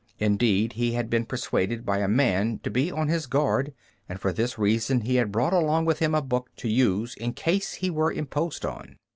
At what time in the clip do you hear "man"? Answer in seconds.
2.07-2.59